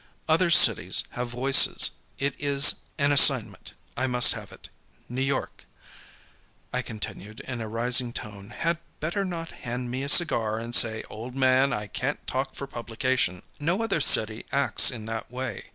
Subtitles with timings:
[0.27, 1.91] Other cities have voices.
[2.17, 3.73] It is an assignment.
[3.95, 4.69] I must have it.
[5.07, 5.65] New York,"
[6.73, 11.03] I continued, in a rising tone, "had better not hand me a cigar and say:
[11.03, 15.69] 'Old man, I can't talk for publication.' No other city acts in that way.